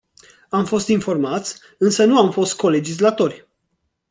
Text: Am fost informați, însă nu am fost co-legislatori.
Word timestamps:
Am 0.49 0.65
fost 0.65 0.87
informați, 0.87 1.59
însă 1.77 2.05
nu 2.05 2.17
am 2.17 2.31
fost 2.31 2.55
co-legislatori. 2.55 3.47